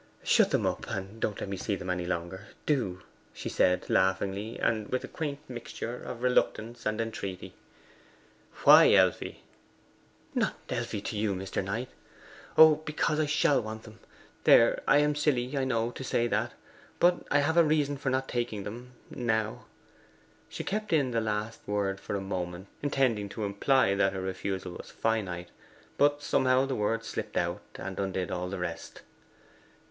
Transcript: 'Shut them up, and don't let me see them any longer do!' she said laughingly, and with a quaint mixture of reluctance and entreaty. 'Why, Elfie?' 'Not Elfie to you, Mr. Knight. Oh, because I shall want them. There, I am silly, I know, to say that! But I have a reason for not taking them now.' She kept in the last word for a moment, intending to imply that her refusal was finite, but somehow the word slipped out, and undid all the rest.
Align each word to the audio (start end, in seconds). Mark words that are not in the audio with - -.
'Shut 0.23 0.49
them 0.49 0.65
up, 0.65 0.89
and 0.89 1.21
don't 1.21 1.39
let 1.39 1.47
me 1.47 1.55
see 1.55 1.75
them 1.75 1.91
any 1.91 2.07
longer 2.07 2.47
do!' 2.65 3.03
she 3.35 3.49
said 3.49 3.87
laughingly, 3.87 4.57
and 4.57 4.87
with 4.89 5.03
a 5.03 5.07
quaint 5.07 5.37
mixture 5.47 5.95
of 5.95 6.23
reluctance 6.23 6.87
and 6.87 6.99
entreaty. 6.99 7.53
'Why, 8.63 8.91
Elfie?' 8.95 9.43
'Not 10.33 10.55
Elfie 10.69 11.01
to 11.01 11.15
you, 11.15 11.35
Mr. 11.35 11.63
Knight. 11.63 11.89
Oh, 12.57 12.77
because 12.77 13.19
I 13.19 13.27
shall 13.27 13.61
want 13.61 13.83
them. 13.83 13.99
There, 14.43 14.81
I 14.87 14.97
am 14.97 15.13
silly, 15.13 15.55
I 15.55 15.65
know, 15.65 15.91
to 15.91 16.03
say 16.03 16.25
that! 16.25 16.53
But 16.99 17.21
I 17.29 17.37
have 17.37 17.55
a 17.57 17.63
reason 17.63 17.95
for 17.95 18.09
not 18.09 18.27
taking 18.27 18.63
them 18.63 18.93
now.' 19.11 19.65
She 20.49 20.63
kept 20.63 20.91
in 20.91 21.11
the 21.11 21.21
last 21.21 21.61
word 21.67 21.99
for 21.99 22.15
a 22.15 22.21
moment, 22.21 22.69
intending 22.81 23.29
to 23.29 23.43
imply 23.45 23.93
that 23.93 24.13
her 24.13 24.21
refusal 24.21 24.71
was 24.71 24.89
finite, 24.89 25.49
but 25.99 26.23
somehow 26.23 26.65
the 26.65 26.73
word 26.75 27.05
slipped 27.05 27.37
out, 27.37 27.61
and 27.75 27.99
undid 27.99 28.31
all 28.31 28.49
the 28.49 28.57
rest. 28.57 29.03